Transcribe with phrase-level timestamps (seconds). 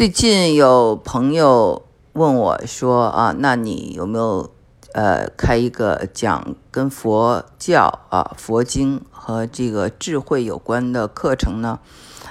[0.00, 1.82] 最近有朋友
[2.14, 4.50] 问我说啊，那你有没有
[4.94, 11.80] 呃开一个讲跟佛教啊、佛经和这个智慧有关的课程呢？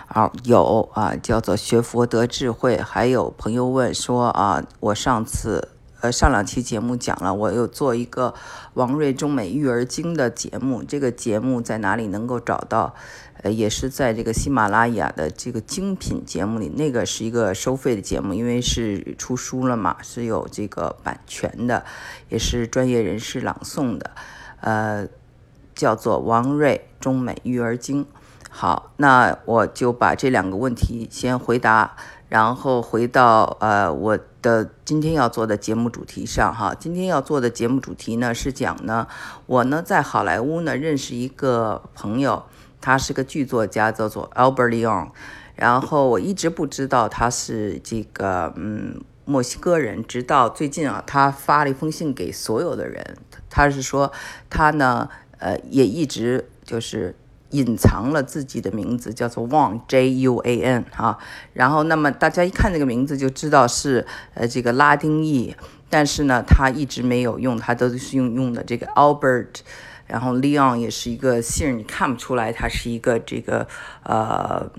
[0.07, 2.75] 啊，有啊，叫做学佛得智慧。
[2.75, 5.67] 还有朋友问说啊，我上次。
[6.01, 8.33] 呃，上两期节目讲了，我有做一个
[8.73, 12.95] 王瑞中美育儿经的节目，这个节目在哪里能够找到？
[13.41, 21.85] 呃，也是在这个喜马拉雅的这个精品节目里，那个是一个收费的节目，因为是出书了嘛，是有这个版权的，
[22.27, 24.11] 也是专业人士朗诵的，
[24.59, 25.07] 呃，
[25.73, 28.05] 叫做王瑞中美育儿经。
[28.49, 31.95] 好，那我就把这两个问题先回答，
[32.27, 36.73] 然后回到呃我的今天要做的节目主题上哈。
[36.73, 39.07] 今天要做的节目主题呢是讲呢，
[39.45, 42.43] 我呢在好莱坞呢认识一个朋友，
[42.79, 45.09] 他是个剧作家，叫做 Albert Leon，
[45.55, 53.17] 然后我一直不知道他是这个嗯墨西哥人，直到最近啊，他发了一封信给所有的人，
[53.49, 54.11] 他是说
[54.49, 57.15] 他呢呃也一直就是。
[57.51, 61.17] 隐藏了自己的名字，叫做 Wan J U A N 哈，
[61.53, 64.05] 然后那么大家一看这个名字就知道是
[64.35, 65.55] 呃这个拉丁裔，
[65.89, 69.61] 但是呢他一直没有用，他都是用用的这个 Albert，
[70.05, 73.67] 然后 Leon 也是一个姓，你看不出来他是一个这个
[74.03, 74.69] 呃，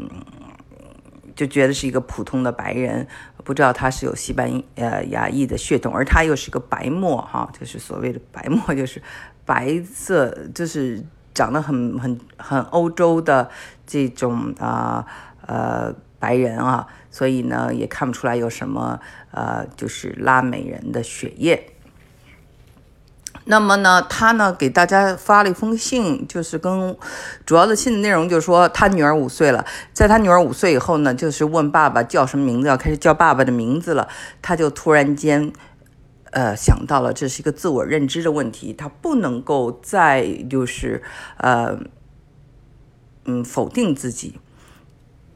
[1.34, 3.08] 就觉得是一个普通的白人，
[3.42, 9.02] 不知道他是有西班呃牙裔的血统，而他又是个白墨哈，就是所谓的白墨，就是
[9.44, 11.05] 白色，就是。
[11.34, 13.48] 长得很很很欧洲的
[13.86, 15.06] 这种啊
[15.47, 19.00] 呃白人啊，所以呢也看不出来有什么
[19.31, 21.73] 呃就是拉美人的血液。
[23.45, 26.97] 那么呢，他呢给大家发了一封信，就是跟
[27.47, 34.08] 主要的信的内容就是说，他女儿五岁了，在他女儿五岁以后呢，就是问爸爸叫什么名字，要开始叫爸爸的名字了，
[34.42, 35.53] 他就突然间。
[36.31, 41.02] 呃，想到了这是一个自我认知的问题，他不能够再就是
[41.39, 41.77] 呃，
[43.24, 44.39] 嗯，否定自己。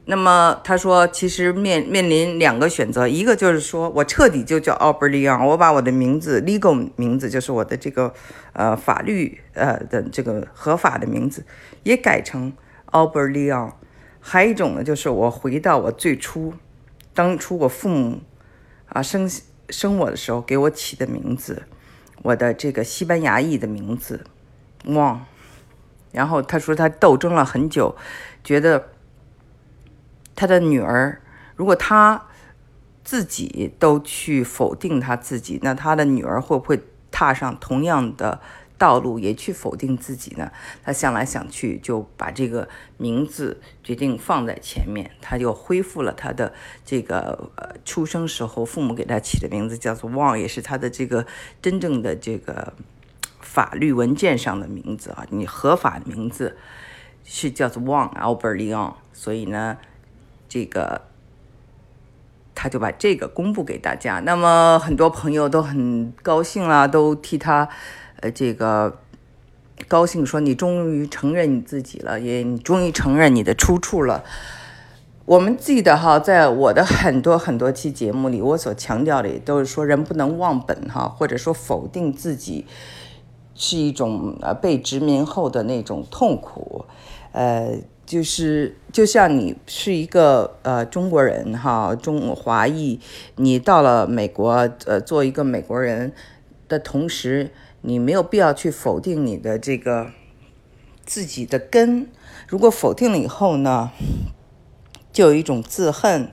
[0.05, 8.13] 那么他说，其实面面临两个选择，一个就是说我彻底就叫奥伯利昂，我把我的名字 legal 名字，就是我的这个
[8.53, 11.45] 呃法律呃的这个合法的名字，
[11.83, 12.53] 也改成
[12.85, 13.77] 奥伯利昂。
[14.21, 16.53] 还有一种呢，就是我回到我最初
[17.13, 18.21] 当初我父母
[18.87, 19.29] 啊生。
[19.69, 21.63] 生我的时候给我起的名字，
[22.23, 24.25] 我的这个西班牙裔的名字，
[24.85, 25.25] 汪。
[26.11, 27.95] 然后他说他斗争了很久，
[28.43, 28.89] 觉得
[30.35, 31.21] 他的女儿，
[31.55, 32.25] 如果他
[33.03, 36.81] 自己都去否定他自己，那他的女儿会不会
[37.11, 38.39] 踏上同样的？
[38.77, 40.51] 道路也去否定自己呢？
[40.83, 46.53] 他想来想去，就把这个名字决定放在前面，他就恢复了他的
[46.83, 51.25] 这个呃出生时候父母给他起的名字，叫做旺，也是他的这个
[51.61, 52.73] 真正的这个
[53.39, 56.57] 法律文件上的名字啊，你合法的名字
[57.23, 59.77] 是叫做旺 Albert Leon，所以呢，
[60.49, 61.03] 这个
[62.53, 64.19] 他就把这个公布给大家。
[64.19, 67.69] 那么很多朋友都很高兴啊，都替他。
[68.31, 68.97] 这个
[69.87, 74.23] 高兴说你终于承认你自己了，也你终于承认你的出处了。
[75.25, 82.65] 我们记得哈，在我的很多很多期节目里，我所强调的也都是说人不能忘本哈，或者说否定自己
[83.55, 86.85] 是一种呃被殖民后的那种痛苦。
[87.31, 87.75] 呃，
[88.05, 92.99] 就是就像你是一个呃中国人哈，中华裔，
[93.35, 96.13] 你到了美国呃做一个美国人
[96.69, 97.51] 的同时。
[97.85, 100.07] 你没有必要去否定你的这个
[101.05, 102.09] 自己的根，
[102.47, 103.91] 如果否定了以后呢，
[105.13, 106.31] 就有一种自恨。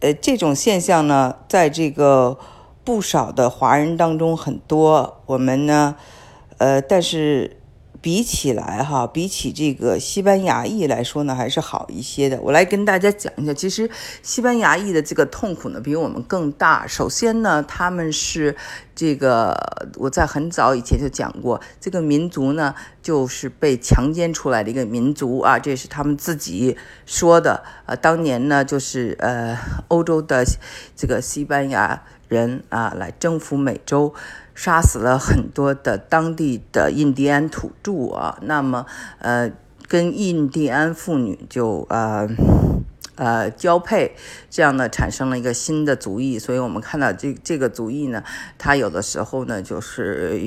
[0.00, 2.38] 呃，这种现象呢，在这个
[2.84, 5.22] 不少的华人当中很多。
[5.26, 5.96] 我们呢，
[6.58, 7.56] 呃，但是。
[8.04, 12.38] 比起来哈，比起这个西班牙裔来说呢，还是好一些的。
[12.42, 13.88] 我来跟大家讲一下，其实
[14.22, 16.86] 西班牙裔的这个痛苦呢，比我们更大。
[16.86, 18.54] 首先呢，他们是
[18.94, 19.56] 这个，
[19.96, 26.76] 我在很早以前就讲过，这个民族呢，就是被强奸出来的一个民族啊，这是他们自己
[27.06, 27.64] 说的。
[27.86, 29.58] 呃，当年呢，就是呃，
[29.88, 30.44] 欧洲的
[30.94, 34.12] 这个西班牙人啊，来征服美洲。
[34.54, 38.86] 杀死了很多的当地的印第安土著啊，那么
[39.18, 39.50] 呃，
[39.88, 42.28] 跟印第安妇女就呃
[43.16, 44.14] 呃交配，
[44.48, 46.38] 这样呢产生了一个新的族裔。
[46.38, 48.22] 所以我们看到这这个族裔呢，
[48.56, 50.38] 他有的时候呢就是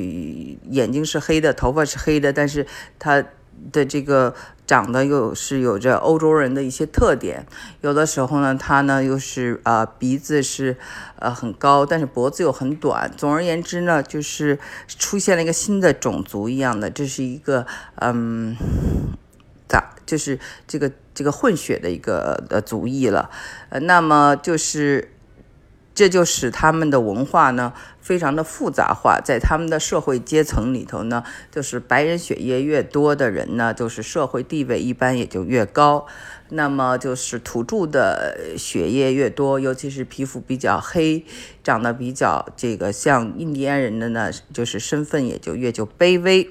[0.69, 2.65] 眼睛是黑的，头发是黑的，但是
[2.98, 3.24] 他
[3.71, 4.33] 的这个
[4.65, 7.45] 长得又是有着欧洲人的一些特点，
[7.81, 10.77] 有的时候呢，他呢又是啊鼻子是
[11.19, 13.12] 呃很高，但是脖子又很短。
[13.15, 17.65] 总而言之呢，就是出现了一个新的种族一样的，这是一个
[17.95, 18.56] 嗯
[19.68, 23.30] 咋就是这个这个混血的一个呃族裔了。
[23.69, 25.12] 呃，那么就是。
[25.97, 36.05] 这就使他们的文化呢非常的复杂化，在他们的社会阶层里头呢，就是白人血液越多的人呢，就是社会地位一般也就越高。
[36.49, 41.25] 那么就是土著的血液越多，尤其是皮肤比较黑、
[41.63, 46.47] 长得比较这个像印第安人的呢，就是身份也就越就卑微。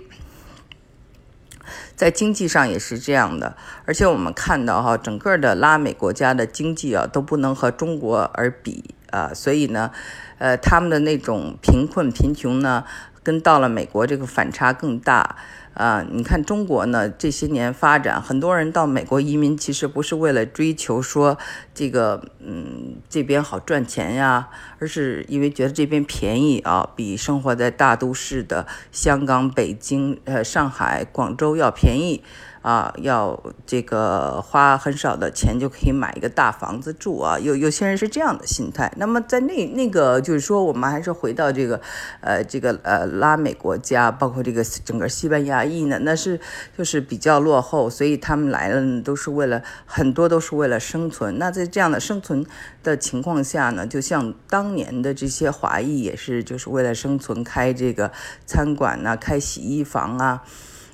[1.95, 8.96] 在经济上也是这样的，而且我们看到哈，整个的拉美国家的经济啊都不能和中国而比。
[9.11, 9.91] 啊，所以呢，
[10.39, 12.85] 呃，他们的那种贫困贫穷呢，
[13.23, 15.37] 跟到了美国这个反差更大。
[15.77, 21.37] 啊，你看中国呢，这些年发展，很多人到美国移民，其实不是为了追求说
[21.75, 32.23] 这个，嗯，这边好赚钱呀，而是因为觉得这边便宜啊，比生活在大都市的香港、北京、呃、上海、广州要便宜。
[32.63, 38.93] 啊，要这个花很少的钱就可以买一个大房子住啊，有有些人是这样的心态。
[38.97, 41.81] 那么在那那个就是说，我们还是回到这个，
[42.23, 46.41] 呃，这个呃拉美国家，包括这个整个西班牙裔呢，那是
[46.79, 51.39] 就是比较落后，所以他们来了都是为了很多都是为了生存。
[51.39, 52.47] 那在这样的生存
[52.83, 58.13] 的情况下呢，就像当年的这些华裔也是就是为了生存开这个
[58.47, 60.43] 餐馆呐，开洗衣房啊。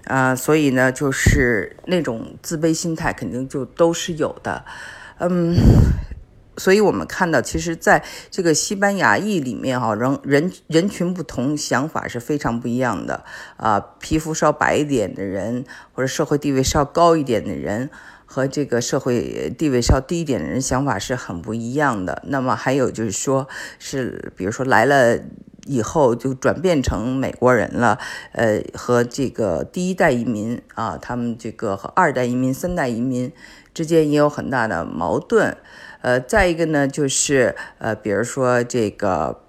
[0.06, 4.64] 啊，所以呢，就是那种自卑心态肯定就都是有的，
[5.19, 5.54] 嗯，
[6.56, 13.25] 所以我们看到，其实在这个西班牙裔里面哈，人人人群不同，想法是非常不一样的
[13.56, 13.81] 啊。
[13.99, 17.90] 皮肤稍白一点的人，或者社会地位稍高一点的人，
[18.26, 22.22] 和这个社会地位稍低一点的人，想法是很不一样的。
[22.26, 23.48] 那么还有就是说，
[23.78, 25.20] 是比如说来了。
[25.64, 27.96] 以后就转变成美国人了，
[28.32, 33.32] 呃，和这个第一代移民啊，他们这个和二代移民、三代移民
[33.72, 35.56] 之间也有很大的矛盾，
[36.02, 39.43] 呃，再一个呢，就是呃，比如说这个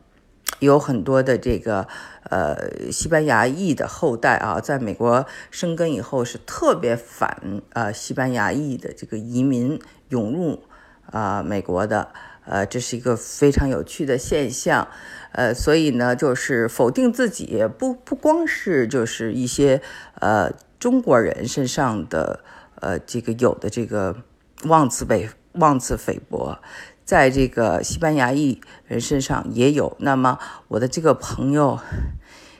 [0.59, 1.87] 有很多的这个
[2.29, 10.63] 呃西班牙裔的后代啊，在美国生根以后是特别反呃西班牙裔的这个移民涌入
[11.11, 12.09] 啊美国的。
[12.45, 14.89] 呃，这是一个非常有趣的现象，
[15.31, 19.81] 呃，所以呢，就是否定自己不不光是就是一些
[20.19, 22.43] 呃中国人身上的
[22.81, 24.17] 呃这个有的这个
[24.65, 26.59] 妄自菲妄自菲薄，
[27.03, 29.95] 在这个西班牙裔人身上也有。
[29.99, 31.79] 那么我的这个朋友，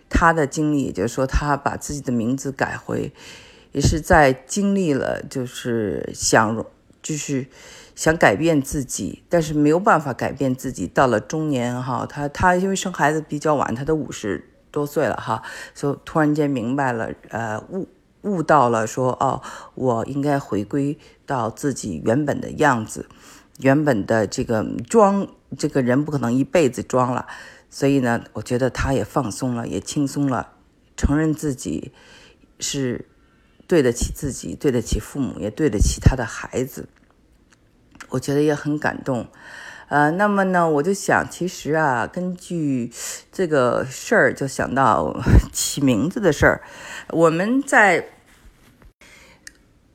[0.10, 3.12] 他的经历，也就是说，他把自己的名字改回，
[3.72, 6.66] 也是在经历了就是想
[7.02, 7.48] 就是。
[7.96, 10.88] 想改变自己，但是没有办法改变自己。
[10.88, 15.44] 到了中年，哈，他他因为生孩子比较晚，他都五十多岁了，哈，
[15.76, 17.88] 就突然间明白了，呃，悟
[18.24, 19.42] 悟到了，说哦，
[19.76, 23.08] 我应该回归到自己原本的样子，
[23.60, 25.28] 原本的这个装，
[25.58, 27.28] 这个人不可能一辈子装了。
[27.70, 30.54] 所以呢，我觉得他也放松了，也轻松了，
[30.96, 31.92] 承认自己
[32.60, 33.08] 是
[33.68, 36.88] 对得起自己，对得起父母，也对得起他的孩子。
[38.10, 39.28] 我觉得也很感动，
[39.90, 42.92] 呃，那么呢，我就想，其实啊，根据
[43.32, 45.16] 这个事儿，就想到
[45.54, 46.62] 起名字的事儿。
[47.10, 48.08] 我们在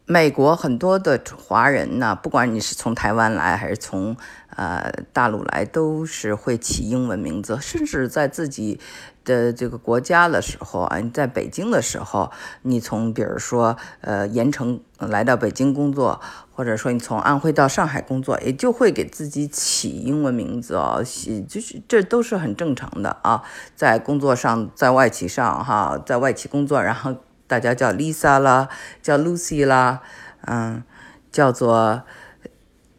[0.06, 4.16] 美国很多的华人呢，不管你是从台湾来还是从
[4.56, 8.80] 呃大陆来，都是会起英文名字，甚至在自己。
[9.28, 12.32] 的这个国家的时候啊，你在北京的时候，
[12.62, 16.18] 你从比如说呃盐城来到北京工作，
[16.54, 23.42] 或者说你从安徽到上海工作，也就会给自己起英文名字哦，起就是这都是很正常的啊。
[23.76, 27.14] 在工作上，在外企上哈，在外企工作，然后
[27.46, 28.68] 大家叫 Lisa 啦，
[29.02, 30.00] 叫 Lucy 啦，
[30.46, 30.82] 嗯，
[31.30, 32.02] 叫做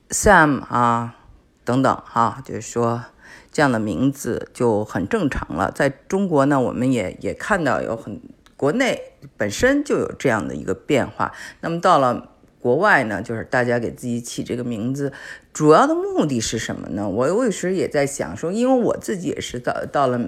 [0.10, 1.16] Sam 啊
[1.66, 3.04] 等等哈，就是说。
[3.52, 5.72] 这样的名字就很正常了。
[5.72, 8.22] 在中国呢，我们也也看到有很
[8.56, 9.00] 国内
[9.38, 11.32] 本身就有这样的一个变化。
[11.62, 12.32] 那么到了。
[12.62, 15.12] 国外呢，就是大家给自己起这个名字，
[15.54, 17.08] 主要的目的是什么呢？
[17.08, 20.20] 我有时也在想说，因为我自己也是到到了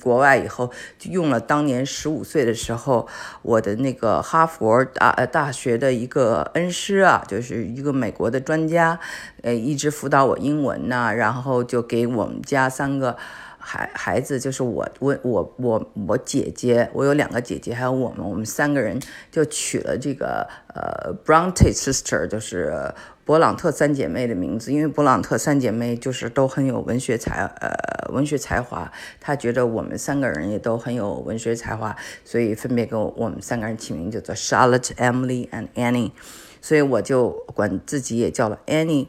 [0.00, 3.08] 国外以后，就用了当年十五岁的时候，
[3.40, 9.00] 我的那个哈佛大大学的一个恩师啊，就是一个美国的专家，
[9.42, 13.16] 呃，一直辅导我英文呐，然后就给我们家三个。
[13.64, 19.00] 孩孩子就是我我我我我姐姐，我有两个姐姐，还有我们，我们三个人
[19.30, 22.92] 就取了这个呃 Bronte sister，就是
[23.24, 28.90] 勃朗特三姐妹的名字，因为勃朗特三姐妹就是都很有文学才呃文学才华，
[29.20, 36.10] 他觉得我们三个人也都很有文学才华，所以分别给我们三个人起名叫做 Charlotte、Emily and Annie，
[36.60, 39.06] 所以我就管自己也叫了 Annie。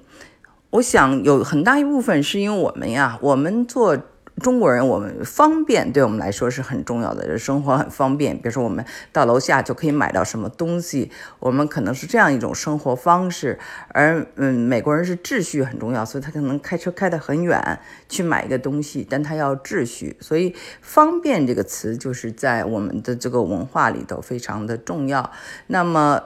[0.69, 3.97] 我想有很大一部分是因为我们呀，我们做。
[4.41, 8.35] 中国人，我们方便对我们来说是很重要的，生活很方便。
[8.35, 13.59] 比如说，我们到楼下就可以买到什么东西，我们可能是这样一种生活方式。
[13.89, 20.17] 而嗯，美国人是秩序很重要，所以他可能开车开得很远去买一个东西，但他要秩序。
[20.19, 25.31] 所以“方便”这个词就是在我们的这个文化里头非常的重要。
[25.67, 26.21] 那么，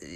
[0.00, 0.06] 呃，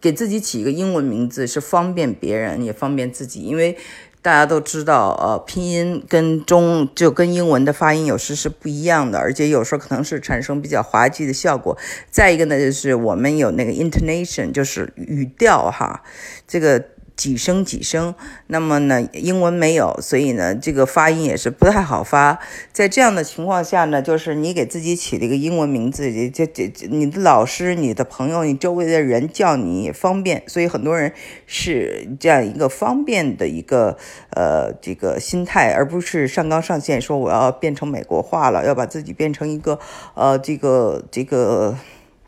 [0.00, 3.78] 给自己起一个英文名字是方便别人，也方便自己，因为。
[4.24, 11.76] 大家都知道，呃，拼音跟中就跟英文的发音有时是不一样的，而且有时候可能是产生比较滑稽的效果。
[12.10, 16.02] 再一个呢，就是我们有那个 intonation，就是语调哈，
[16.48, 16.82] 这个。
[17.16, 18.14] 几声几声，
[18.48, 22.40] 那么呢，英文没有，所以呢，这个发音也是不太好发。
[22.72, 31.12] 在这样的情况下呢，就是你给自己起了一个英文名字，这这这你的老师、你的朋友、你周围的人叫你也方便，所以很多人
[31.46, 33.96] 是这样一个方便的一个
[34.30, 39.78] 呃这个心态，而不是上纲上线说我要变成美国化了，要把自己变成一个
[40.14, 41.76] 呃这个这个。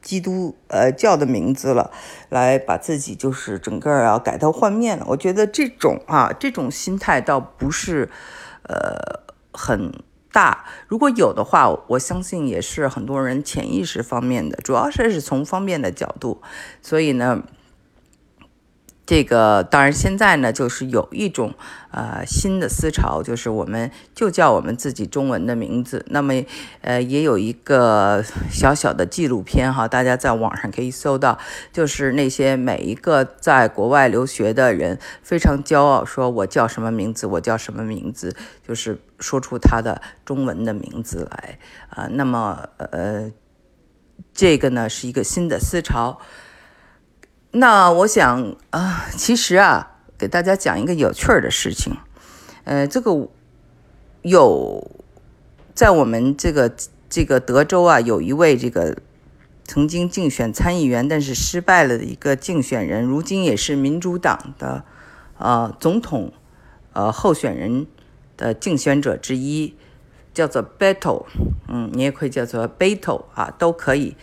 [0.07, 1.91] 基督呃教的名字了，
[2.29, 5.05] 来把自己就是整个要改头换面了。
[5.09, 8.09] 我觉得这种啊这种心态倒不是
[8.63, 9.93] 呃很
[10.31, 16.41] 大，如果有的话，我相信也是很多人潜意识方面的，主要是是从方便的角度，
[16.81, 17.43] 所以呢。
[19.07, 21.55] 这个当然，现在呢，就是有一种
[21.93, 26.05] 呃新的思潮，就是我们就叫我们自己中文的名字。
[26.09, 26.35] 那么，
[26.81, 31.39] 呃，也有一个小小的纪录片哈，大家在网上可以搜到，
[31.73, 38.35] 就是那些每一个在国外留学的人非常骄傲，说我叫什么名字，我叫什么名字，
[38.67, 41.61] 就是说出他的中文的名字来
[41.91, 42.09] 啊。
[42.11, 43.31] 那么，呃，
[44.35, 46.19] 这个呢是一个新的思潮。
[47.59, 51.97] 那我想啊，其实啊，给大家讲一个有趣儿的事情。
[52.65, 53.29] 呃，这个
[54.21, 54.91] 有
[55.75, 56.71] 在我们这个
[57.09, 58.99] 这个德州啊，有一位这个
[59.65, 64.85] 曾经竞选参议员，但是失败了的一个竞选人，如今也是民主党的
[65.39, 66.35] 呃总统
[66.93, 67.87] 呃候选人
[68.37, 69.75] 的竞选者之一，
[70.35, 71.25] 叫做 Beto，
[71.69, 74.15] 嗯，你也可以叫做 Beto 啊，都可以。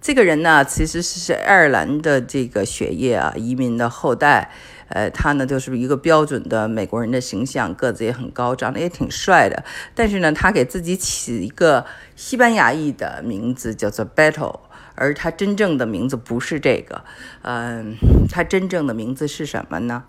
[0.00, 4.50] 这个人呢，其实是是爱尔兰的这个血液啊，移民的后代。
[4.88, 9.62] 呃，他呢就是一个标准的美国人的形象，个子也很高，长得也挺帅的。
[9.94, 14.58] 但是呢，他给自己起一个西班牙裔的名字，叫做 Battle，
[14.96, 17.04] 而他真正的名字不是这个。
[17.42, 17.94] 嗯，
[18.28, 20.02] 他真正的名字是什么呢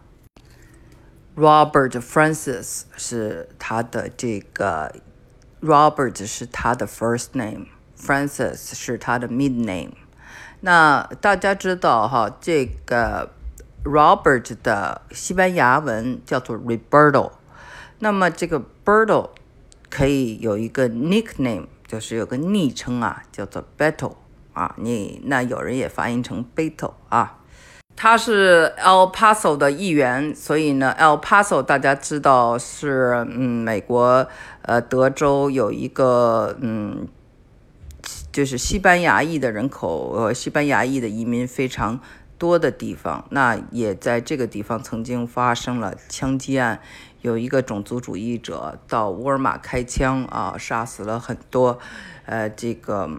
[1.36, 4.96] ？Robert Francis 是他的这个
[5.62, 7.68] ，Robert 是他的 first name。
[8.04, 9.92] Francis 是他的 mid name。
[10.62, 13.32] 那大家知道哈，这个
[13.84, 17.32] Robert 的西班牙文叫做 Roberto。
[18.00, 19.30] 那么这个 Berto
[19.90, 24.14] 可以有一个 nickname，就是有个昵称啊，叫做 Beto
[24.54, 24.76] 啊。
[24.78, 27.38] 你那有人也发音成 Beto 啊。
[27.96, 34.28] 他是 El Paso 的议员，所以呢，El Paso 大家知道是嗯美国
[34.62, 37.08] 呃德州有一个嗯。
[38.32, 42.00] 就是西班牙裔的人口，呃，西班牙裔的移民非常
[42.38, 43.26] 多的地方。
[43.30, 46.80] 那也在这个地方曾经发生了枪击案，
[47.22, 51.78] 有一个种族主义者到沃尔玛开枪啊，杀死了很多，
[52.26, 53.10] 呃，这个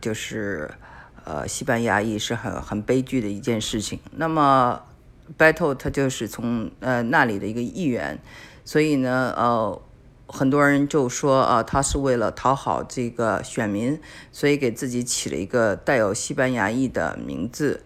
[0.00, 0.70] 就是
[1.24, 4.00] 呃西班牙裔是很很悲剧的一件事情。
[4.12, 4.80] 那么
[5.36, 8.18] ，Battle 他就是从呃那里的一个议员，
[8.64, 9.82] 所以呢，呃。
[10.28, 14.00] 很多人就说啊，他是为了讨好这个选民，
[14.32, 17.84] 所以给自己起了一个带有西班牙裔的名字。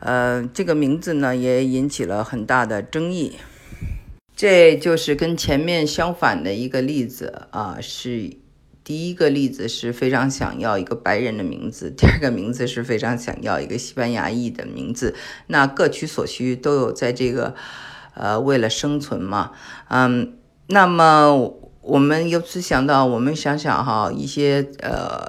[0.00, 3.36] 呃，这个名字呢也引起了很大的争议。
[4.34, 8.36] 这就是跟前面相反的一个例子啊，是
[8.82, 15.14] 第一个例子是非常想要一个白人的名字，第二个名字是非常想要一个西班牙裔的名字。
[15.46, 17.54] 那各取所需，都有在这个
[18.14, 19.52] 呃为了生存嘛，
[19.88, 20.34] 嗯，
[20.66, 21.54] 那么。
[21.88, 25.26] 我们由此想到，我们想想哈，一些呃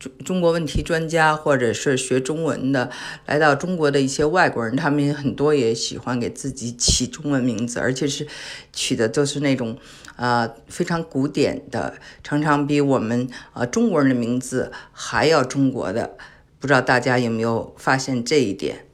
[0.00, 2.90] 中中国问题专家，或者是学中文的，
[3.26, 8.26] 来到中国的一些外国人，他们很多也喜欢给自己起中文名字，而且是
[8.72, 9.78] 取的都是那种
[10.16, 11.94] 啊非常古典的，
[12.24, 16.16] 常常比我们啊中国人的名字还要中国的。
[16.58, 18.86] 不知道大家有没有发现这一点？